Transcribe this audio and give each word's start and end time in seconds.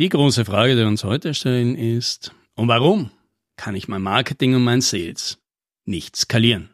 Die 0.00 0.08
große 0.08 0.46
Frage, 0.46 0.76
die 0.76 0.78
wir 0.78 0.86
uns 0.86 1.04
heute 1.04 1.34
stellen, 1.34 1.76
ist, 1.76 2.32
und 2.56 2.68
warum 2.68 3.10
kann 3.58 3.74
ich 3.74 3.86
mein 3.86 4.00
Marketing 4.00 4.54
und 4.54 4.64
mein 4.64 4.80
Sales 4.80 5.36
nicht 5.84 6.16
skalieren? 6.16 6.70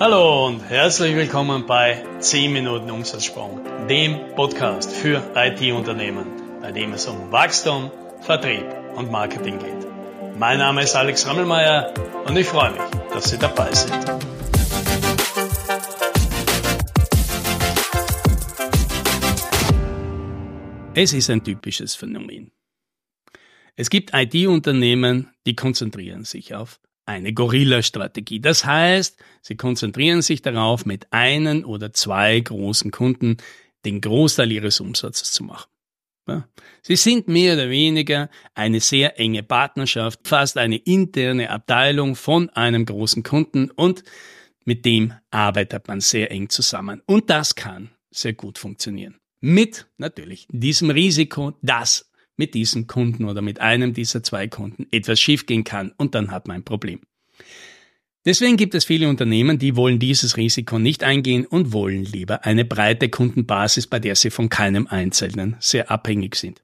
Hallo 0.00 0.48
und 0.48 0.68
herzlich 0.68 1.14
willkommen 1.14 1.64
bei 1.64 2.04
10 2.18 2.52
Minuten 2.52 2.90
Umsatzsprung, 2.90 3.60
dem 3.88 4.18
Podcast 4.34 4.90
für 4.90 5.22
IT-Unternehmen, 5.36 6.26
bei 6.60 6.72
dem 6.72 6.92
es 6.92 7.06
um 7.06 7.30
Wachstum, 7.30 7.92
Vertrieb 8.22 8.64
und 8.96 9.12
Marketing 9.12 9.60
geht. 9.60 9.86
Mein 10.36 10.58
Name 10.58 10.82
ist 10.82 10.96
Alex 10.96 11.28
Rammelmeier 11.28 11.94
und 12.26 12.36
ich 12.36 12.48
freue 12.48 12.72
mich, 12.72 12.82
dass 13.12 13.30
Sie 13.30 13.38
dabei 13.38 13.72
sind. 13.72 14.41
Es 20.94 21.14
ist 21.14 21.30
ein 21.30 21.42
typisches 21.42 21.94
Phänomen. 21.94 22.52
Es 23.76 23.88
gibt 23.88 24.10
IT-Unternehmen, 24.12 25.30
die 25.46 25.56
konzentrieren 25.56 26.24
sich 26.24 26.54
auf 26.54 26.80
eine 27.06 27.32
Gorilla-Strategie. 27.32 28.40
Das 28.40 28.66
heißt, 28.66 29.18
sie 29.40 29.56
konzentrieren 29.56 30.20
sich 30.20 30.42
darauf, 30.42 30.84
mit 30.84 31.10
einen 31.10 31.64
oder 31.64 31.94
zwei 31.94 32.38
großen 32.38 32.90
Kunden 32.90 33.38
den 33.86 34.02
Großteil 34.02 34.52
ihres 34.52 34.80
Umsatzes 34.80 35.32
zu 35.32 35.44
machen. 35.44 35.70
Ja. 36.28 36.46
Sie 36.82 36.96
sind 36.96 37.26
mehr 37.26 37.54
oder 37.54 37.70
weniger 37.70 38.28
eine 38.54 38.80
sehr 38.80 39.18
enge 39.18 39.42
Partnerschaft, 39.42 40.28
fast 40.28 40.58
eine 40.58 40.76
interne 40.76 41.48
Abteilung 41.48 42.16
von 42.16 42.50
einem 42.50 42.84
großen 42.84 43.22
Kunden 43.22 43.70
und 43.70 44.04
mit 44.66 44.84
dem 44.84 45.14
arbeitet 45.30 45.88
man 45.88 46.02
sehr 46.02 46.30
eng 46.30 46.50
zusammen. 46.50 47.00
Und 47.06 47.30
das 47.30 47.54
kann 47.54 47.90
sehr 48.10 48.34
gut 48.34 48.58
funktionieren. 48.58 49.21
Mit 49.44 49.88
natürlich 49.98 50.46
diesem 50.50 50.90
Risiko, 50.90 51.52
dass 51.62 52.12
mit 52.36 52.54
diesem 52.54 52.86
Kunden 52.86 53.24
oder 53.24 53.42
mit 53.42 53.60
einem 53.60 53.92
dieser 53.92 54.22
zwei 54.22 54.46
Kunden 54.46 54.86
etwas 54.92 55.20
schiefgehen 55.20 55.64
kann 55.64 55.92
und 55.96 56.14
dann 56.14 56.30
hat 56.30 56.46
man 56.46 56.58
ein 56.58 56.64
Problem. 56.64 57.00
Deswegen 58.24 58.56
gibt 58.56 58.76
es 58.76 58.84
viele 58.84 59.08
Unternehmen, 59.08 59.58
die 59.58 59.74
wollen 59.74 59.98
dieses 59.98 60.36
Risiko 60.36 60.78
nicht 60.78 61.02
eingehen 61.02 61.44
und 61.44 61.72
wollen 61.72 62.04
lieber 62.04 62.44
eine 62.44 62.64
breite 62.64 63.08
Kundenbasis, 63.08 63.88
bei 63.88 63.98
der 63.98 64.14
sie 64.14 64.30
von 64.30 64.48
keinem 64.48 64.86
Einzelnen 64.86 65.56
sehr 65.58 65.90
abhängig 65.90 66.36
sind. 66.36 66.62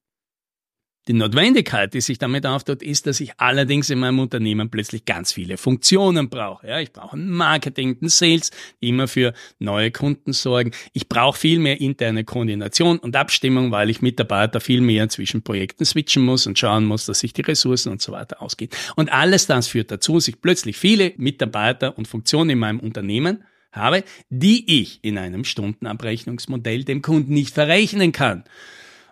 Die 1.08 1.14
Notwendigkeit, 1.14 1.94
die 1.94 2.02
sich 2.02 2.18
damit 2.18 2.44
auftut, 2.44 2.82
ist, 2.82 3.06
dass 3.06 3.20
ich 3.20 3.40
allerdings 3.40 3.88
in 3.88 3.98
meinem 3.98 4.18
Unternehmen 4.18 4.68
plötzlich 4.68 5.06
ganz 5.06 5.32
viele 5.32 5.56
Funktionen 5.56 6.28
brauche. 6.28 6.68
Ja, 6.68 6.80
ich 6.80 6.92
brauche 6.92 7.16
ein 7.16 7.30
Marketing, 7.30 7.96
ein 8.02 8.10
Sales, 8.10 8.50
die 8.82 8.90
immer 8.90 9.08
für 9.08 9.32
neue 9.58 9.90
Kunden 9.90 10.34
sorgen. 10.34 10.72
Ich 10.92 11.08
brauche 11.08 11.38
viel 11.38 11.60
mehr 11.60 11.80
interne 11.80 12.24
Koordination 12.24 12.98
und 12.98 13.16
Abstimmung, 13.16 13.72
weil 13.72 13.88
ich 13.88 14.02
Mitarbeiter 14.02 14.60
viel 14.60 14.82
mehr 14.82 15.08
zwischen 15.08 15.40
Projekten 15.40 15.86
switchen 15.86 16.22
muss 16.22 16.46
und 16.46 16.58
schauen 16.58 16.84
muss, 16.84 17.06
dass 17.06 17.20
sich 17.20 17.32
die 17.32 17.40
Ressourcen 17.40 17.90
und 17.90 18.02
so 18.02 18.12
weiter 18.12 18.42
ausgehen. 18.42 18.70
Und 18.94 19.10
alles 19.10 19.46
das 19.46 19.68
führt 19.68 19.90
dazu, 19.90 20.16
dass 20.16 20.28
ich 20.28 20.42
plötzlich 20.42 20.76
viele 20.76 21.14
Mitarbeiter 21.16 21.96
und 21.96 22.06
Funktionen 22.06 22.50
in 22.50 22.58
meinem 22.58 22.80
Unternehmen 22.80 23.44
habe, 23.72 24.04
die 24.28 24.82
ich 24.82 24.98
in 25.00 25.16
einem 25.16 25.44
Stundenabrechnungsmodell 25.44 26.84
dem 26.84 27.00
Kunden 27.00 27.32
nicht 27.32 27.54
verrechnen 27.54 28.12
kann. 28.12 28.44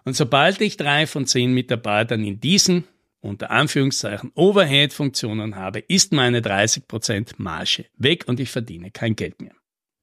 Und 0.06 0.14
sobald 0.14 0.60
ich 0.60 0.76
drei 0.76 1.08
von 1.08 1.26
zehn 1.26 1.52
Mitarbeitern 1.52 2.24
in 2.24 2.38
diesen 2.38 2.84
unter 3.20 3.50
Anführungszeichen 3.50 4.30
Overhead-Funktionen 4.36 5.56
habe, 5.56 5.80
ist 5.80 6.12
meine 6.12 6.40
30% 6.40 7.34
Marge 7.38 7.86
weg 7.96 8.22
und 8.28 8.38
ich 8.38 8.48
verdiene 8.48 8.92
kein 8.92 9.16
Geld 9.16 9.42
mehr. 9.42 9.56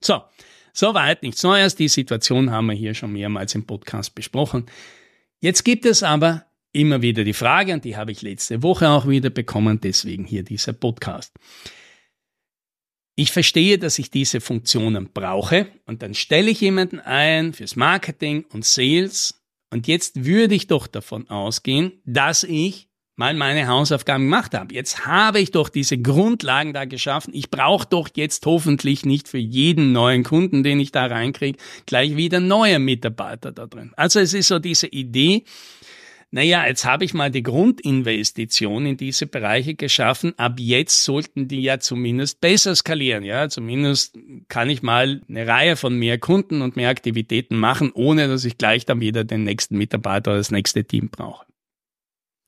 So, 0.04 0.22
soweit 0.74 1.24
nichts 1.24 1.42
Neues. 1.44 1.76
Die 1.76 1.88
Situation 1.88 2.52
haben 2.52 2.66
wir 2.66 2.76
hier 2.76 2.94
schon 2.94 3.14
mehrmals 3.14 3.56
im 3.56 3.66
Podcast 3.66 4.14
besprochen. 4.14 4.66
Jetzt 5.40 5.64
gibt 5.64 5.86
es 5.86 6.04
aber 6.04 6.46
immer 6.74 7.02
wieder 7.02 7.24
die 7.24 7.31
Frage, 7.31 7.74
und 7.74 7.86
die 7.86 7.96
habe 7.96 8.12
ich 8.12 8.22
letzte 8.22 8.62
Woche 8.62 8.90
auch 8.90 9.08
wieder 9.08 9.30
bekommen, 9.30 9.80
deswegen 9.80 10.26
hier 10.26 10.44
dieser 10.44 10.74
Podcast. 10.74 11.31
Ich 13.16 13.31
verstehe, 13.31 13.78
dass 13.78 14.00
ich 14.00 14.12
diese 14.12 14.41
Funktionen 14.41 15.12
brauche 15.14 15.68
und 15.85 16.02
dann 16.02 16.14
stelle 16.14 16.52
ich 16.52 16.59
jemanden 16.59 17.00
ein 17.00 17.53
fürs 17.53 17.78
Marketing 17.78 18.44
und 18.52 18.66
Sales 18.66 19.40
und 19.73 19.88
jetzt 19.88 20.23
würde 20.23 20.53
ich 20.53 20.67
doch 20.67 20.85
davon 20.85 21.28
ausgehen, 21.31 21.94
dass 22.06 22.44
ich 22.44 22.89
mal 23.16 23.34
meine 23.34 23.67
Hausaufgaben 23.67 24.25
gemacht 24.25 24.53
habe. 24.53 24.72
Jetzt 24.72 25.07
habe 25.07 25.39
ich 25.39 25.50
doch 25.50 25.67
diese 25.67 25.97
Grundlagen 25.97 26.73
da 26.73 26.85
geschaffen. 26.85 27.34
Ich 27.34 27.50
brauche 27.50 27.88
doch 27.88 28.07
jetzt 28.13 28.45
hoffentlich 28.45 29.03
nicht 29.03 29.28
für 29.28 29.39
jeden 29.39 29.91
neuen 29.91 30.23
Kunden, 30.23 30.61
den 30.61 30.79
ich 30.79 30.91
da 30.91 31.07
reinkriege, 31.07 31.57
gleich 31.88 32.16
wieder 32.16 32.39
neue 32.39 32.78
Mitarbeiter 32.78 33.51
da 33.51 33.66
drin. 33.66 33.94
Also 33.95 34.19
es 34.19 34.35
ist 34.35 34.47
so 34.47 34.59
diese 34.59 34.85
Idee, 34.85 35.44
naja, 36.34 36.66
jetzt 36.66 36.84
habe 36.84 37.06
ich 37.06 37.14
mal 37.14 37.30
die 37.30 37.44
Grundinvestition 37.44 38.88
in 38.88 38.98
diese 38.98 39.28
Bereiche 39.28 39.76
geschaffen. 39.76 40.34
Ab 40.40 40.56
jetzt 40.58 41.04
sollten 41.04 41.48
die 41.48 41.62
ja 41.62 41.78
zumindest 41.78 42.42
besser 42.42 42.76
skalieren. 42.76 43.24
Ja, 43.24 43.50
zumindest 43.50 44.18
kann 44.48 44.68
ich 44.72 44.82
mal 44.82 45.22
eine 45.30 45.46
Reihe 45.48 45.76
von 45.76 45.96
mehr 45.96 46.18
Kunden 46.18 46.64
und 46.64 46.76
mehr 46.76 46.90
Aktivitäten 46.90 47.56
machen, 47.56 47.92
ohne 47.94 48.28
dass 48.28 48.46
ich 48.46 48.58
gleich 48.58 48.84
dann 48.88 49.00
wieder 49.00 49.24
den 49.24 49.44
nächsten 49.44 49.78
Mitarbeiter 49.78 50.32
oder 50.32 50.40
das 50.40 50.50
nächste 50.50 50.84
Team 50.84 51.10
brauche. 51.12 51.46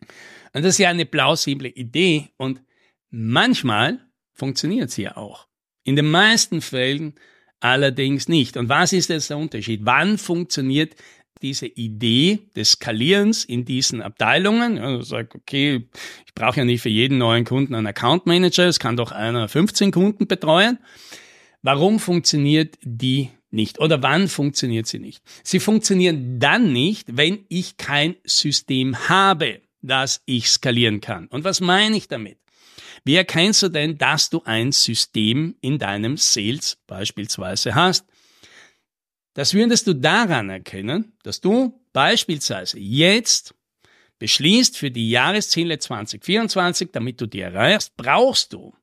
Und 0.01 0.65
das 0.65 0.65
ist 0.65 0.79
ja 0.79 0.89
eine 0.89 1.05
plausible 1.05 1.69
Idee 1.69 2.29
und 2.37 2.63
manchmal 3.11 3.99
funktioniert 4.33 4.89
sie 4.89 5.03
ja 5.03 5.15
auch. 5.15 5.47
In 5.83 5.95
den 5.95 6.09
meisten 6.09 6.61
Fällen 6.61 7.13
allerdings 7.59 8.29
nicht. 8.29 8.57
Und 8.57 8.67
was 8.67 8.93
ist 8.93 9.09
jetzt 9.09 9.29
der 9.29 9.37
Unterschied? 9.37 9.81
Wann 9.83 10.17
funktioniert 10.17 10.95
diese 11.45 11.67
Idee 11.67 12.39
des 12.55 12.71
Skalierens 12.71 13.45
in 13.45 13.65
diesen 13.65 14.01
Abteilungen. 14.01 14.79
Also 14.79 15.03
sag, 15.03 15.35
okay, 15.35 15.87
ich 16.25 16.33
brauche 16.33 16.57
ja 16.57 16.65
nicht 16.65 16.81
für 16.81 16.89
jeden 16.89 17.19
neuen 17.19 17.45
Kunden 17.45 17.75
einen 17.75 17.85
Account 17.85 18.25
Manager, 18.25 18.65
es 18.65 18.79
kann 18.79 18.97
doch 18.97 19.11
einer 19.11 19.47
15 19.47 19.91
Kunden 19.91 20.25
betreuen. 20.25 20.79
Warum 21.61 21.99
funktioniert 21.99 22.79
die 22.81 23.29
nicht 23.51 23.79
oder 23.79 24.01
wann 24.01 24.27
funktioniert 24.27 24.87
sie 24.87 24.97
nicht? 24.97 25.21
Sie 25.43 25.59
funktionieren 25.59 26.39
dann 26.39 26.73
nicht, 26.73 27.15
wenn 27.15 27.45
ich 27.47 27.77
kein 27.77 28.15
System 28.23 29.07
habe, 29.07 29.61
das 29.83 30.23
ich 30.25 30.49
skalieren 30.49 30.99
kann. 30.99 31.27
Und 31.27 31.43
was 31.43 31.61
meine 31.61 31.95
ich 31.95 32.07
damit? 32.07 32.39
Wie 33.03 33.15
erkennst 33.15 33.61
du 33.61 33.69
denn, 33.69 33.99
dass 33.99 34.31
du 34.31 34.41
ein 34.45 34.71
System 34.71 35.53
in 35.61 35.77
deinem 35.77 36.17
Sales 36.17 36.79
beispielsweise 36.87 37.75
hast? 37.75 38.03
Das 39.35 39.53
würdest 39.53 39.85
du 39.85 39.93
daran 39.93 40.49
erkennen, 40.49 41.11
dass 41.23 41.41
du 41.41 41.77
beispielsweise 41.91 42.79
jetzt 42.79 43.53
beschließt 44.17 44.77
für 44.77 44.89
die 44.89 45.09
Jahresziele 45.09 45.77
2024, 45.77 46.89
damit 46.93 47.19
du 47.19 47.25
die 47.25 47.41
erreichst, 47.41 47.97
brauchst 47.97 48.53
du 48.53 48.73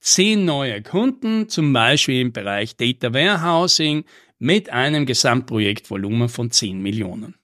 zehn 0.00 0.46
neue 0.46 0.82
Kunden, 0.82 1.50
zum 1.50 1.74
Beispiel 1.74 2.22
im 2.22 2.32
Bereich 2.32 2.76
Data 2.76 3.12
Warehousing 3.12 4.04
mit 4.38 4.70
einem 4.70 5.04
Gesamtprojektvolumen 5.04 6.30
von 6.30 6.50
10 6.50 6.80
Millionen. 6.80 7.34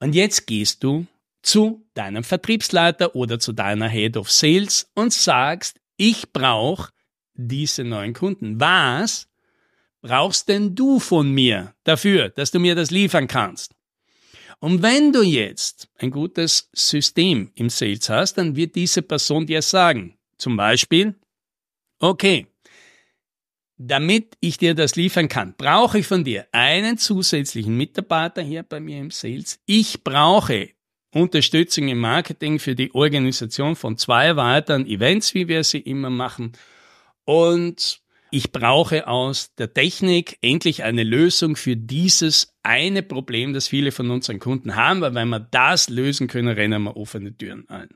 Und 0.00 0.14
jetzt 0.14 0.46
gehst 0.46 0.84
du 0.84 1.06
zu 1.40 1.86
deinem 1.94 2.24
Vertriebsleiter 2.24 3.14
oder 3.16 3.38
zu 3.38 3.54
deiner 3.54 3.88
Head 3.88 4.18
of 4.18 4.30
Sales 4.30 4.90
und 4.94 5.14
sagst, 5.14 5.80
ich 5.96 6.30
brauche 6.30 6.90
diese 7.32 7.84
neuen 7.84 8.12
Kunden. 8.12 8.60
Was 8.60 9.29
brauchst 10.02 10.48
denn 10.48 10.74
du 10.74 10.98
von 10.98 11.30
mir 11.32 11.74
dafür, 11.84 12.28
dass 12.28 12.50
du 12.50 12.58
mir 12.58 12.74
das 12.74 12.90
liefern 12.90 13.26
kannst? 13.26 13.74
Und 14.60 14.82
wenn 14.82 15.12
du 15.12 15.22
jetzt 15.22 15.88
ein 15.98 16.10
gutes 16.10 16.68
System 16.72 17.50
im 17.54 17.70
Sales 17.70 18.10
hast, 18.10 18.34
dann 18.34 18.56
wird 18.56 18.74
diese 18.74 19.02
Person 19.02 19.46
dir 19.46 19.62
sagen, 19.62 20.18
zum 20.36 20.56
Beispiel, 20.56 21.14
okay, 21.98 22.46
damit 23.78 24.36
ich 24.40 24.58
dir 24.58 24.74
das 24.74 24.96
liefern 24.96 25.28
kann, 25.28 25.54
brauche 25.56 26.00
ich 26.00 26.06
von 26.06 26.24
dir 26.24 26.46
einen 26.52 26.98
zusätzlichen 26.98 27.74
Mitarbeiter 27.74 28.42
hier 28.42 28.62
bei 28.62 28.78
mir 28.78 28.98
im 28.98 29.10
Sales. 29.10 29.58
Ich 29.64 30.04
brauche 30.04 30.68
Unterstützung 31.14 31.88
im 31.88 31.98
Marketing 31.98 32.58
für 32.58 32.74
die 32.74 32.94
Organisation 32.94 33.74
von 33.74 33.96
zwei 33.96 34.36
weiteren 34.36 34.86
Events, 34.86 35.34
wie 35.34 35.48
wir 35.48 35.64
sie 35.64 35.80
immer 35.80 36.10
machen. 36.10 36.52
Und 37.24 37.99
ich 38.30 38.52
brauche 38.52 39.06
aus 39.06 39.54
der 39.56 39.72
Technik 39.72 40.38
endlich 40.42 40.82
eine 40.82 41.02
Lösung 41.04 41.56
für 41.56 41.76
dieses 41.76 42.54
eine 42.62 43.02
Problem, 43.02 43.52
das 43.52 43.68
viele 43.68 43.92
von 43.92 44.10
unseren 44.10 44.38
Kunden 44.38 44.76
haben, 44.76 45.00
weil 45.00 45.14
wenn 45.14 45.28
wir 45.28 45.40
das 45.40 45.88
lösen 45.88 46.28
können, 46.28 46.48
rennen 46.48 46.82
wir 46.82 46.96
offene 46.96 47.36
Türen 47.36 47.68
ein. 47.68 47.88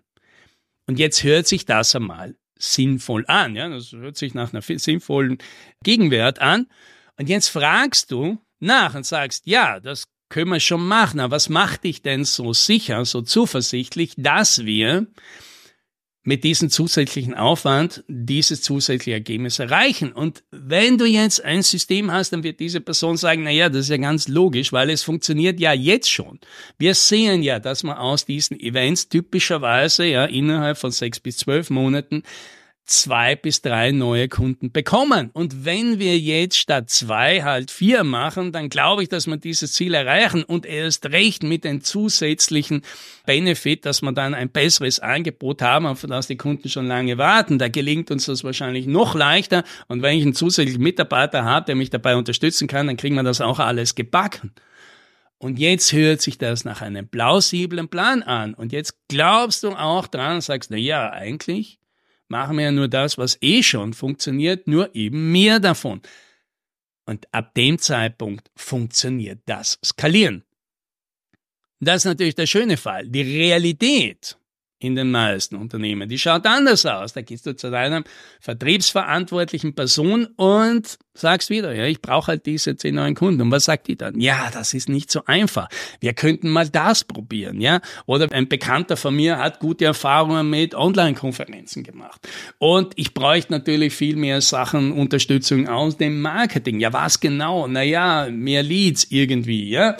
Und 0.87 0.99
jetzt 0.99 1.23
hört 1.23 1.47
sich 1.47 1.65
das 1.65 1.95
einmal 1.95 2.37
sinnvoll 2.59 3.25
an, 3.29 3.57
ja, 3.57 3.69
das 3.69 3.93
hört 3.93 4.17
sich 4.17 4.35
nach 4.35 4.53
einer 4.53 4.63
sinnvollen 4.63 5.39
Gegenwert 5.83 6.41
an. 6.41 6.67
Und 7.17 7.29
jetzt 7.29 7.49
fragst 7.49 8.11
du 8.11 8.39
nach 8.61 8.95
und 8.95 9.07
sagst, 9.07 9.47
ja, 9.47 9.81
das 9.81 10.09
können 10.29 10.51
wir 10.51 10.61
schon 10.61 10.87
machen, 10.87 11.21
aber 11.21 11.37
was 11.37 11.49
macht 11.49 11.85
dich 11.85 12.03
denn 12.03 12.25
so 12.25 12.53
sicher, 12.53 13.05
so 13.05 13.23
zuversichtlich, 13.23 14.15
dass 14.17 14.65
wir 14.65 15.07
mit 16.25 16.43
diesem 16.43 16.71
zusätzlichen 16.71 17.35
Aufwand 17.35 18.03
dieses 18.09 18.63
zusätzliche 18.63 19.13
Ergebnis 19.13 19.59
erreichen. 19.59 20.11
Und 20.11 20.43
wenn 20.51 20.97
du 20.97 21.05
jetzt 21.05 21.45
ein 21.45 21.63
System 21.63 22.11
hast, 22.11 22.33
dann 22.33 22.43
wird 22.43 22.61
diese 22.61 22.81
Person 22.81 23.19
sagen, 23.19 23.45
na 23.45 23.51
ja, 23.51 23.69
das 23.69 23.83
ist 23.83 23.91
ja 23.91 23.99
ganz 23.99 24.27
logisch, 24.27 24.73
weil 24.73 24.89
es 24.89 25.03
funktioniert 25.03 25.61
ja 25.61 25.75
jetzt 25.75 26.11
schon. 26.11 26.41
Wir 26.79 26.95
sehen 26.95 27.43
ja, 27.43 27.61
dass 27.61 27.83
man 27.83 27.99
aus 27.99 28.25
diesen 28.25 28.59
Events 28.59 29.11
typischerweise 29.11 30.07
ja 30.07 30.25
innerhalb 30.25 30.79
von 30.79 30.91
sechs 30.91 31.21
bis 31.21 31.37
zwölf 31.37 31.69
Monaten 31.69 32.23
zwei 32.85 33.35
bis 33.35 33.63
drei 33.63 33.93
neue 33.93 34.29
Kunden 34.29 34.71
bekommen. 34.71 35.31
Und 35.33 35.65
wenn 35.65 35.99
wir 35.99 36.19
jetzt 36.19 36.59
statt 36.59 36.91
zwei 36.91 37.43
halt 37.43 37.71
vier 37.71 38.05
machen, 38.05 38.53
dann 38.53 38.69
glaube 38.69 39.03
ich, 39.03 39.09
dass 39.09 39.27
wir 39.27 39.39
dieses 39.39 39.73
Ziel 39.73 39.95
erreichen 39.95 40.45
und 40.45 40.67
erst 40.67 41.07
recht 41.07 41.43
mit 41.43 41.65
den 41.65 41.81
zusätzlichen 41.81 42.83
Benefit, 43.25 43.87
dass 43.87 44.03
wir 44.03 44.13
dann 44.13 44.35
ein 44.35 44.51
besseres 44.51 45.01
Angebot 45.01 45.63
haben, 45.63 45.87
auf 45.87 46.03
das 46.03 46.27
die 46.27 46.37
Kunden 46.37 46.69
schon 46.69 46.87
lange 46.87 47.17
warten. 47.17 47.59
Da 47.59 47.69
gelingt 47.69 48.11
uns 48.11 48.27
das 48.27 48.45
wahrscheinlich 48.45 48.87
noch 48.87 49.15
leichter. 49.15 49.65
Und 49.89 50.03
wenn 50.03 50.19
ich 50.19 50.23
einen 50.23 50.35
zusätzlichen 50.35 50.83
Mitarbeiter 50.83 51.45
habe, 51.45 51.67
der 51.67 51.77
mich 51.77 51.91
dabei 51.91 52.17
unterstützen 52.17 52.69
kann, 52.69 52.87
dann 52.87 52.99
kriegen 52.99 53.15
wir 53.15 53.23
das 53.23 53.41
auch 53.41 53.61
alles 53.61 53.95
gebacken. 53.95 54.53
Und 55.39 55.59
jetzt 55.59 55.93
hört 55.93 56.21
sich 56.21 56.39
das 56.39 56.65
nach 56.65 56.81
einem 56.81 57.09
plausiblen 57.09 57.89
Plan 57.89 58.23
an. 58.23 58.55
Und 58.55 58.73
jetzt 58.73 59.09
glaubst 59.09 59.63
du 59.63 59.71
auch 59.71 60.07
dran 60.07 60.37
und 60.37 60.41
sagst, 60.43 60.71
na 60.71 60.77
ja, 60.77 61.11
eigentlich 61.11 61.79
machen 62.29 62.57
wir 62.57 62.65
ja 62.65 62.73
nur 62.73 62.89
das, 62.89 63.19
was 63.19 63.39
eh 63.41 63.63
schon 63.63 63.93
funktioniert, 63.95 64.67
nur 64.67 64.95
eben 64.95 65.33
mehr 65.33 65.61
davon. 65.61 66.01
Und 67.07 67.27
ab 67.33 67.55
dem 67.55 67.79
Zeitpunkt 67.79 68.51
funktioniert 68.57 69.41
das 69.47 69.79
Skalieren. 69.85 70.45
Das 71.81 71.97
ist 71.97 72.05
natürlich 72.07 72.35
der 72.35 72.47
schöne 72.47 72.77
Fall. 72.77 73.09
Die 73.09 73.23
Realität 73.23 74.39
in 74.85 74.97
den 74.97 75.11
meisten 75.11 75.57
Unternehmen. 75.57 76.09
Die 76.09 76.19
schaut 76.19 76.47
anders 76.47 76.85
aus. 76.85 77.15
Da 77.15 77.23
gehst 77.23 77.47
du 77.47 77.57
zu 77.57 77.71
deiner 77.71 78.05
vertriebsverantwortlichen 78.41 79.75
Person 79.75 80.27
und 80.37 80.99
sagst 81.15 81.49
wieder, 81.49 81.73
ja, 81.75 81.85
ich 81.87 82.03
brauche 82.03 82.29
halt 82.29 82.45
diese 82.45 82.77
zehn 82.77 82.97
neuen 82.97 83.15
Kunden. 83.15 83.41
Und 83.41 83.51
was 83.51 83.65
sagt 83.65 83.89
die 83.89 83.97
dann? 83.97 84.21
Ja, 84.21 84.51
das 84.53 84.75
ist 84.75 84.89
nicht 84.91 85.11
so 85.11 85.23
einfach. 85.25 85.69
Wir 86.01 86.13
könnten 86.13 86.51
mal 86.51 86.69
das 86.69 87.05
probieren, 87.05 87.61
ja. 87.61 87.81
Oder 88.05 88.31
ein 88.33 88.49
Bekannter 88.49 88.97
von 88.97 89.17
mir 89.17 89.39
hat 89.39 89.59
gute 89.59 89.87
Erfahrungen 89.87 90.51
mit 90.51 90.75
Online-Konferenzen 90.75 91.83
gemacht. 91.83 92.29
Und 92.59 92.93
ich 92.97 93.15
bräuchte 93.15 93.53
natürlich 93.53 93.95
viel 93.95 94.17
mehr 94.17 94.43
Sachen, 94.43 94.93
Unterstützung 94.93 95.67
aus 95.67 95.97
dem 95.97 96.21
Marketing. 96.21 96.79
Ja, 96.79 96.93
was 96.93 97.21
genau? 97.21 97.67
Naja, 97.69 98.29
mehr 98.31 98.63
Leads 98.63 99.07
irgendwie, 99.09 99.71
ja. 99.71 99.97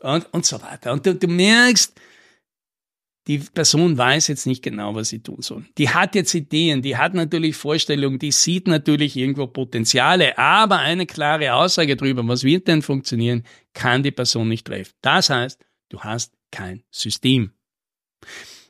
Und, 0.00 0.32
und 0.32 0.46
so 0.46 0.62
weiter. 0.62 0.92
Und 0.92 1.06
du, 1.06 1.16
du 1.16 1.26
merkst, 1.26 1.92
die 3.28 3.38
Person 3.38 3.96
weiß 3.98 4.28
jetzt 4.28 4.46
nicht 4.46 4.62
genau, 4.62 4.94
was 4.94 5.10
sie 5.10 5.22
tun 5.22 5.42
soll. 5.42 5.64
Die 5.76 5.90
hat 5.90 6.14
jetzt 6.14 6.34
Ideen, 6.34 6.80
die 6.80 6.96
hat 6.96 7.12
natürlich 7.12 7.56
Vorstellungen, 7.56 8.18
die 8.18 8.32
sieht 8.32 8.66
natürlich 8.66 9.16
irgendwo 9.16 9.46
Potenziale, 9.46 10.36
aber 10.38 10.78
eine 10.78 11.04
klare 11.04 11.52
Aussage 11.52 11.94
darüber, 11.94 12.26
was 12.26 12.42
wird 12.42 12.66
denn 12.66 12.80
funktionieren, 12.80 13.44
kann 13.74 14.02
die 14.02 14.10
Person 14.10 14.48
nicht 14.48 14.66
treffen. 14.66 14.94
Das 15.02 15.28
heißt, 15.28 15.60
du 15.90 16.00
hast 16.00 16.32
kein 16.50 16.82
System. 16.90 17.52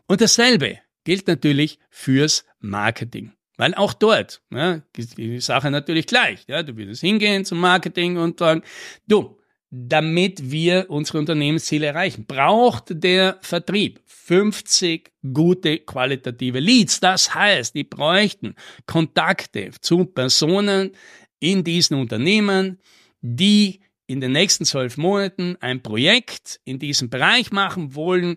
Und 0.06 0.20
dasselbe 0.20 0.80
gilt 1.04 1.28
natürlich 1.28 1.78
fürs 1.88 2.44
Marketing. 2.58 3.32
Weil 3.56 3.74
auch 3.74 3.92
dort 3.92 4.42
ja, 4.52 4.82
ist 4.96 5.18
die 5.18 5.40
Sache 5.40 5.70
natürlich 5.70 6.06
gleich. 6.06 6.44
Ja, 6.48 6.62
du 6.62 6.76
würdest 6.76 7.00
hingehen 7.00 7.44
zum 7.44 7.58
Marketing 7.58 8.16
und 8.16 8.38
sagen, 8.38 8.62
du, 9.06 9.37
damit 9.70 10.50
wir 10.50 10.86
unsere 10.88 11.18
Unternehmensziele 11.18 11.86
erreichen, 11.86 12.24
braucht 12.26 12.84
der 12.88 13.38
Vertrieb 13.42 14.00
50 14.06 15.12
gute 15.32 15.78
qualitative 15.78 16.60
Leads. 16.60 17.00
Das 17.00 17.34
heißt, 17.34 17.74
die 17.74 17.84
bräuchten 17.84 18.54
Kontakte 18.86 19.70
zu 19.80 20.06
Personen 20.06 20.92
in 21.38 21.64
diesen 21.64 21.98
Unternehmen, 21.98 22.78
die 23.20 23.80
in 24.06 24.20
den 24.20 24.32
nächsten 24.32 24.64
zwölf 24.64 24.96
Monaten 24.96 25.56
ein 25.60 25.82
Projekt 25.82 26.60
in 26.64 26.78
diesem 26.78 27.10
Bereich 27.10 27.52
machen 27.52 27.94
wollen 27.94 28.36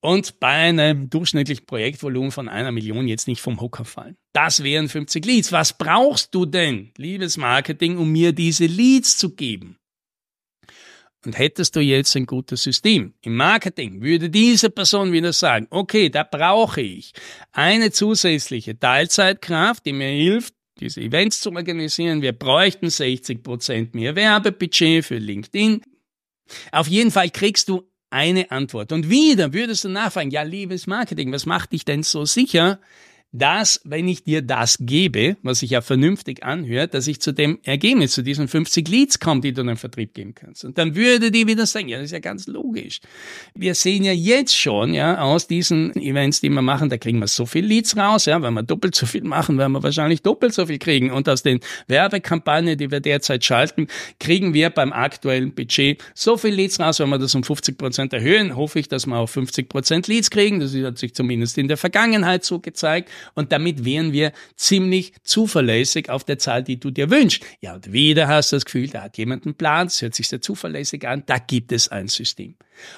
und 0.00 0.38
bei 0.40 0.48
einem 0.48 1.08
durchschnittlichen 1.08 1.64
Projektvolumen 1.64 2.30
von 2.30 2.50
einer 2.50 2.70
Million 2.70 3.08
jetzt 3.08 3.26
nicht 3.26 3.40
vom 3.40 3.60
Hocker 3.60 3.86
fallen. 3.86 4.16
Das 4.34 4.62
wären 4.62 4.90
50 4.90 5.24
Leads. 5.24 5.52
Was 5.52 5.76
brauchst 5.76 6.34
du 6.34 6.44
denn, 6.44 6.92
liebes 6.98 7.38
Marketing, 7.38 7.96
um 7.96 8.12
mir 8.12 8.32
diese 8.32 8.66
Leads 8.66 9.16
zu 9.16 9.34
geben? 9.34 9.78
Und 11.26 11.36
hättest 11.36 11.74
du 11.74 11.80
jetzt 11.80 12.14
ein 12.16 12.24
gutes 12.24 12.62
System 12.62 13.14
im 13.20 13.34
Marketing, 13.34 14.00
würde 14.00 14.30
diese 14.30 14.70
Person 14.70 15.10
wieder 15.10 15.32
sagen, 15.32 15.66
okay, 15.70 16.08
da 16.08 16.22
brauche 16.22 16.80
ich 16.80 17.12
eine 17.50 17.90
zusätzliche 17.90 18.78
Teilzeitkraft, 18.78 19.84
die 19.84 19.92
mir 19.92 20.08
hilft, 20.08 20.54
diese 20.78 21.00
Events 21.00 21.40
zu 21.40 21.50
organisieren. 21.50 22.22
Wir 22.22 22.32
bräuchten 22.32 22.90
60 22.90 23.42
Prozent 23.42 23.94
mehr 23.94 24.14
Werbebudget 24.14 25.04
für 25.04 25.18
LinkedIn. 25.18 25.82
Auf 26.70 26.86
jeden 26.86 27.10
Fall 27.10 27.30
kriegst 27.30 27.68
du 27.68 27.90
eine 28.10 28.50
Antwort. 28.52 28.92
Und 28.92 29.10
wieder 29.10 29.52
würdest 29.52 29.84
du 29.84 29.88
nachfragen, 29.88 30.30
ja, 30.30 30.42
liebes 30.42 30.86
Marketing, 30.86 31.32
was 31.32 31.44
macht 31.44 31.72
dich 31.72 31.84
denn 31.84 32.04
so 32.04 32.24
sicher, 32.24 32.78
dass, 33.32 33.80
wenn 33.84 34.08
ich 34.08 34.24
dir 34.24 34.40
das 34.40 34.78
gebe, 34.80 35.36
was 35.42 35.58
sich 35.58 35.70
ja 35.70 35.80
vernünftig 35.80 36.42
anhört, 36.42 36.94
dass 36.94 37.06
ich 37.06 37.20
zu 37.20 37.32
dem 37.32 37.58
Ergebnis, 37.64 38.12
zu 38.12 38.22
diesen 38.22 38.48
50 38.48 38.88
Leads 38.88 39.20
komme, 39.20 39.40
die 39.40 39.52
du 39.52 39.60
in 39.62 39.66
den 39.66 39.76
Vertrieb 39.76 40.14
geben 40.14 40.34
kannst. 40.34 40.64
Und 40.64 40.78
dann 40.78 40.94
würde 40.94 41.30
die 41.30 41.46
wieder 41.46 41.66
sagen, 41.66 41.88
ja, 41.88 41.98
das 41.98 42.06
ist 42.06 42.12
ja 42.12 42.20
ganz 42.20 42.46
logisch. 42.46 43.00
Wir 43.54 43.74
sehen 43.74 44.04
ja 44.04 44.12
jetzt 44.12 44.56
schon, 44.56 44.94
ja, 44.94 45.18
aus 45.18 45.46
diesen 45.46 45.94
Events, 45.96 46.40
die 46.40 46.48
wir 46.48 46.62
machen, 46.62 46.88
da 46.88 46.96
kriegen 46.96 47.18
wir 47.18 47.26
so 47.26 47.46
viel 47.46 47.66
Leads 47.66 47.96
raus, 47.96 48.26
ja, 48.26 48.40
wenn 48.40 48.54
wir 48.54 48.62
doppelt 48.62 48.94
so 48.94 49.06
viel 49.06 49.24
machen, 49.24 49.58
werden 49.58 49.72
wir 49.72 49.82
wahrscheinlich 49.82 50.22
doppelt 50.22 50.54
so 50.54 50.66
viel 50.66 50.78
kriegen. 50.78 51.10
Und 51.10 51.28
aus 51.28 51.42
den 51.42 51.60
Werbekampagnen, 51.88 52.78
die 52.78 52.90
wir 52.90 53.00
derzeit 53.00 53.44
schalten, 53.44 53.88
kriegen 54.18 54.54
wir 54.54 54.70
beim 54.70 54.92
aktuellen 54.92 55.54
Budget 55.54 56.02
so 56.14 56.36
viel 56.36 56.54
Leads 56.54 56.80
raus, 56.80 57.00
wenn 57.00 57.10
wir 57.10 57.18
das 57.18 57.34
um 57.34 57.42
50 57.42 57.76
Prozent 57.76 58.12
erhöhen, 58.12 58.56
hoffe 58.56 58.78
ich, 58.78 58.88
dass 58.88 59.06
wir 59.06 59.16
auch 59.16 59.28
50 59.28 59.68
Prozent 59.68 60.06
Leads 60.06 60.30
kriegen. 60.30 60.60
Das 60.60 60.74
hat 60.74 60.98
sich 60.98 61.14
zumindest 61.14 61.58
in 61.58 61.68
der 61.68 61.76
Vergangenheit 61.76 62.44
so 62.44 62.60
gezeigt 62.60 63.10
und 63.34 63.52
damit 63.52 63.84
wären 63.84 64.12
wir 64.12 64.32
ziemlich 64.56 65.12
zuverlässig 65.22 66.10
auf 66.10 66.24
der 66.24 66.38
Zahl, 66.38 66.62
die 66.62 66.78
du 66.80 66.90
dir 66.90 67.10
wünschst. 67.10 67.44
Ja, 67.60 67.74
und 67.74 67.92
wieder 67.92 68.28
hast 68.28 68.52
du 68.52 68.56
das 68.56 68.64
Gefühl, 68.64 68.88
da 68.88 69.02
hat 69.02 69.18
jemand 69.18 69.46
einen 69.46 69.54
Plan, 69.54 69.86
es 69.86 70.02
hört 70.02 70.14
sich 70.14 70.28
sehr 70.28 70.40
zuverlässig 70.40 71.06
an, 71.06 71.22
da 71.26 71.38
gibt 71.38 71.72
es 71.72 71.88
ein 71.88 72.08
System. 72.08 72.56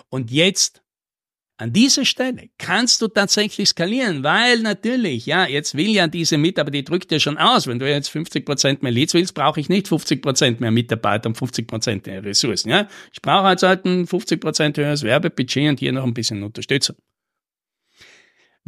Und 0.08 0.30
jetzt 0.30 0.82
an 1.60 1.72
dieser 1.72 2.04
Stelle 2.04 2.50
kannst 2.56 3.02
du 3.02 3.08
tatsächlich 3.08 3.70
skalieren, 3.70 4.22
weil 4.22 4.60
natürlich, 4.60 5.26
ja, 5.26 5.44
jetzt 5.44 5.76
will 5.76 5.88
ja 5.88 6.06
diese 6.06 6.38
Mitarbeiter, 6.38 6.70
die 6.70 6.84
drückt 6.84 7.10
ja 7.10 7.18
schon 7.18 7.36
aus. 7.36 7.66
Wenn 7.66 7.80
du 7.80 7.90
jetzt 7.90 8.10
50 8.10 8.46
Prozent 8.46 8.82
mehr 8.84 8.92
Leads 8.92 9.12
willst, 9.12 9.34
brauche 9.34 9.58
ich 9.58 9.68
nicht 9.68 9.88
50 9.88 10.22
Prozent 10.22 10.60
mehr 10.60 10.70
Mitarbeiter 10.70 11.28
und 11.28 11.36
50 11.36 11.66
Prozent 11.66 12.06
mehr 12.06 12.24
Ressourcen, 12.24 12.70
ja. 12.70 12.86
Ich 13.12 13.20
brauche 13.20 13.46
also 13.48 13.66
halt 13.66 13.84
ein 13.86 14.06
50 14.06 14.40
Prozent 14.40 14.78
höheres 14.78 15.02
Werbebudget 15.02 15.68
und 15.68 15.80
hier 15.80 15.92
noch 15.92 16.04
ein 16.04 16.14
bisschen 16.14 16.44
Unterstützung. 16.44 16.94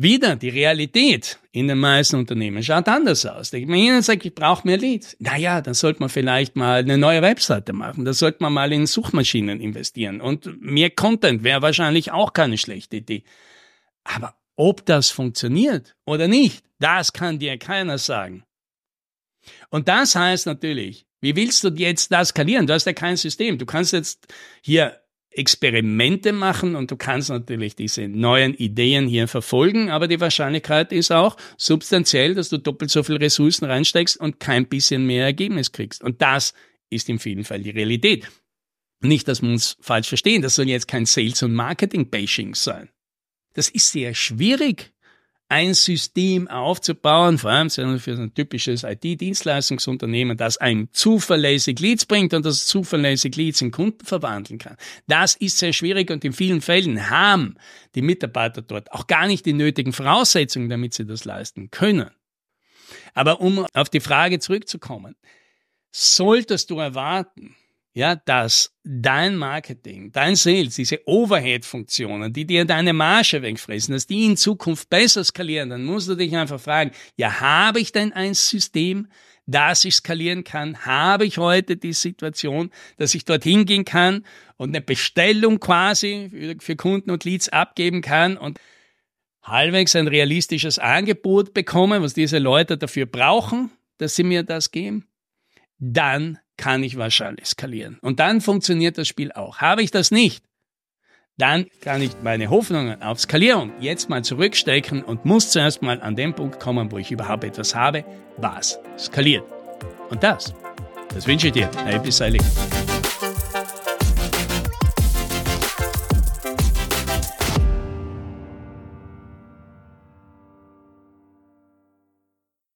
Wieder 0.03 0.35
die 0.35 0.49
Realität 0.49 1.39
in 1.53 1.69
den 1.69 1.77
meisten 1.77 2.17
Unternehmen 2.17 2.63
schaut 2.63 2.89
anders 2.89 3.27
aus. 3.27 3.53
Wenn 3.53 3.75
jemand 3.75 4.07
sagt, 4.07 4.25
ich 4.25 4.35
brauche 4.35 4.67
mehr 4.67 4.79
Leads, 4.79 5.15
naja, 5.19 5.61
dann 5.61 5.75
sollte 5.75 6.01
man 6.01 6.09
vielleicht 6.09 6.57
mal 6.57 6.81
eine 6.81 6.97
neue 6.97 7.21
Webseite 7.21 7.75
machen. 7.75 8.07
Da 8.07 8.15
sollte 8.15 8.39
man 8.41 8.55
mal 8.55 8.73
in 8.73 8.87
Suchmaschinen 8.87 9.61
investieren. 9.61 10.23
Und 10.23 10.59
mehr 10.63 10.89
Content 10.89 11.45
wäre 11.45 11.61
wahrscheinlich 11.61 12.13
auch 12.13 12.33
keine 12.33 12.57
schlechte 12.57 12.97
Idee. 12.97 13.25
Aber 14.03 14.37
ob 14.57 14.87
das 14.87 15.11
funktioniert 15.11 15.95
oder 16.07 16.29
nicht, 16.29 16.65
das 16.79 17.13
kann 17.13 17.39
dir 17.39 17.59
keiner 17.59 17.99
sagen. 17.99 18.45
Und 19.69 19.87
das 19.89 20.17
heißt 20.17 20.47
natürlich, 20.47 21.05
wie 21.21 21.37
willst 21.37 21.63
du 21.63 21.69
jetzt 21.69 22.11
das 22.11 22.29
skalieren? 22.29 22.67
Du 22.67 22.73
hast 22.73 22.87
ja 22.87 22.95
kein 22.95 23.19
System. 23.19 23.59
Du 23.59 23.67
kannst 23.67 23.93
jetzt 23.93 24.29
hier 24.63 24.99
Experimente 25.33 26.33
machen 26.33 26.75
und 26.75 26.91
du 26.91 26.97
kannst 26.97 27.31
natürlich 27.31 27.77
diese 27.77 28.09
neuen 28.09 28.55
Ideen 28.55 29.07
hier 29.07 29.29
verfolgen, 29.29 29.91
aber 29.91 30.09
die 30.09 30.21
Wahrscheinlichkeit 30.21 30.93
ist 30.93 31.13
auch 31.13 31.37
substanziell, 31.57 32.35
dass 32.35 32.49
du 32.49 32.59
doppelt 32.59 32.91
so 32.91 33.03
viel 33.05 33.17
Ressourcen 33.17 33.67
reinsteckst 33.67 34.17
und 34.19 34.41
kein 34.41 34.67
bisschen 34.67 35.07
mehr 35.07 35.25
Ergebnis 35.25 35.71
kriegst. 35.71 36.03
Und 36.03 36.21
das 36.21 36.53
ist 36.91 37.09
in 37.09 37.21
vielen 37.21 37.45
Fällen 37.45 37.63
die 37.63 37.71
Realität. 37.71 38.29
Nicht, 39.03 39.29
dass 39.29 39.41
wir 39.41 39.51
uns 39.51 39.77
falsch 39.81 40.09
verstehen, 40.09 40.43
das 40.43 40.57
soll 40.57 40.69
jetzt 40.69 40.89
kein 40.89 41.07
Sales- 41.07 41.43
und 41.43 41.55
Marketing-Bashing 41.55 42.55
sein. 42.55 42.91
Das 43.55 43.69
ist 43.69 43.93
sehr 43.93 44.15
schwierig, 44.15 44.93
ein 45.51 45.75
System 45.75 46.47
aufzubauen, 46.47 47.37
vor 47.37 47.51
allem 47.51 47.71
für 47.71 48.13
ein 48.13 48.33
typisches 48.35 48.85
IT-Dienstleistungsunternehmen, 48.85 50.37
das 50.37 50.59
ein 50.59 50.89
zuverlässig 50.93 51.81
Leads 51.81 52.07
bringt 52.07 52.33
und 52.35 52.47
das 52.47 52.67
zuverlässig 52.67 53.35
Leads 53.35 53.61
in 53.61 53.73
Kunden 53.73 54.05
verwandeln 54.05 54.61
kann. 54.61 54.77
Das 55.09 55.35
ist 55.35 55.59
sehr 55.59 55.73
schwierig 55.73 56.11
und 56.11 56.25
in 56.25 56.33
vielen 56.33 56.61
Fällen 56.61 57.11
haben 57.11 57.57
die 57.97 58.03
Mitarbeiter 58.03 58.63
dort 58.63 58.93
auch 58.93 59.09
gar 59.09 59.27
nicht 59.27 59.45
die 59.45 59.53
nötigen 59.53 59.93
Voraussetzungen, 59.93 60.69
damit 60.69 60.95
sie 60.95 61.05
das 61.05 61.25
leisten 61.25 61.73
können. 61.73 62.11
Aber 63.15 63.41
um 63.41 63.67
auf 63.75 63.89
die 63.89 64.01
Frage 64.01 64.39
zurückzukommen, 64.39 65.17
solltest 65.91 66.71
du 66.71 66.79
erwarten, 66.79 67.57
ja, 68.01 68.17
dass 68.17 68.75
dein 68.83 69.37
Marketing, 69.37 70.11
dein 70.11 70.35
Sales, 70.35 70.77
diese 70.77 71.07
Overhead-Funktionen, 71.07 72.33
die 72.33 72.47
dir 72.47 72.65
deine 72.65 72.95
Marge 72.95 73.43
wegfressen, 73.43 73.93
dass 73.93 74.07
die 74.07 74.25
in 74.25 74.39
Zukunft 74.39 74.89
besser 74.89 75.23
skalieren, 75.23 75.69
dann 75.69 75.85
musst 75.85 76.09
du 76.09 76.15
dich 76.15 76.35
einfach 76.35 76.59
fragen, 76.59 76.93
ja, 77.17 77.41
habe 77.41 77.79
ich 77.79 77.93
denn 77.93 78.15
ein 78.15 78.33
System, 78.33 79.09
das 79.45 79.85
ich 79.85 79.97
skalieren 79.97 80.45
kann? 80.45 80.87
Habe 80.87 81.27
ich 81.27 81.37
heute 81.37 81.77
die 81.77 81.93
Situation, 81.93 82.71
dass 82.97 83.15
ich 83.15 83.27
dorthin 83.27 83.67
gehen 83.67 83.85
kann 83.85 84.25
und 84.57 84.71
eine 84.71 84.81
Bestellung 84.81 85.61
quasi 85.61 86.57
für 86.59 86.77
Kunden 86.77 87.11
und 87.11 87.27
Leads 87.27 87.51
abgeben 87.51 88.01
kann 88.01 88.39
und 88.39 88.59
halbwegs 89.43 89.95
ein 89.95 90.09
realistisches 90.09 90.79
Angebot 90.79 91.53
bekomme, 91.53 92.01
was 92.01 92.15
diese 92.15 92.39
Leute 92.39 92.79
dafür 92.79 93.05
brauchen, 93.05 93.71
dass 93.99 94.17
sie 94.17 94.25
mir 94.25 94.43
das 94.43 94.71
geben? 94.71 95.07
Dann 95.79 96.39
kann 96.61 96.85
ich 96.85 96.99
wahrscheinlich 96.99 97.47
skalieren. 97.47 97.99
Und 98.03 98.21
dann 98.21 98.43
funktioniert 98.43 98.99
das 98.99 99.09
Spiel 99.09 99.33
auch. 99.33 99.59
Habe 99.59 99.83
ich 99.83 99.91
das 99.91 100.11
nicht, 100.11 100.45
dann 101.39 101.67
kann 101.81 102.03
ich 102.03 102.11
meine 102.23 102.51
Hoffnungen 102.51 103.03
auf 103.03 103.19
Skalierung 103.19 103.73
jetzt 103.81 104.11
mal 104.11 104.23
zurückstecken 104.23 105.03
und 105.03 105.25
muss 105.25 105.51
zuerst 105.51 105.81
mal 105.81 106.03
an 106.03 106.15
den 106.15 106.35
Punkt 106.35 106.61
kommen, 106.61 106.93
wo 106.93 106.99
ich 106.99 107.11
überhaupt 107.11 107.45
etwas 107.45 107.75
habe, 107.75 108.05
was 108.37 108.79
skaliert. 108.99 109.45
Und 110.11 110.23
das, 110.23 110.53
das 111.15 111.27
wünsche 111.27 111.47
ich 111.47 111.55
dir. 111.55 111.71
Happy 111.87 112.13
Sailing. 112.13 112.43